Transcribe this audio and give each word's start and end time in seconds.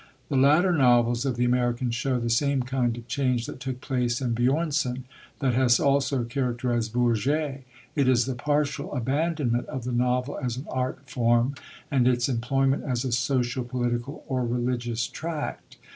The 0.29 0.35
latter 0.35 0.71
novels 0.73 1.25
of 1.27 1.35
the 1.35 1.45
American 1.45 1.91
show 1.91 2.19
the 2.19 2.31
same 2.31 2.63
kind 2.63 2.97
of 2.97 3.07
change 3.07 3.45
that 3.45 3.59
took 3.59 3.81
place 3.81 4.19
in 4.19 4.33
Björnson, 4.33 5.03
that 5.37 5.53
has 5.53 5.79
also 5.79 6.23
characterised 6.23 6.91
Bourget; 6.91 7.65
it 7.95 8.09
is 8.09 8.25
the 8.25 8.33
partial 8.33 8.91
abandonment 8.95 9.67
of 9.67 9.83
the 9.83 9.91
novel 9.91 10.39
as 10.39 10.57
an 10.57 10.65
art 10.71 11.07
form, 11.07 11.53
and 11.91 12.07
its 12.07 12.27
employment 12.27 12.83
as 12.83 13.05
a 13.05 13.11
social, 13.11 13.63
political, 13.63 14.23
or 14.27 14.43
religious 14.43 15.05
tract. 15.05 15.77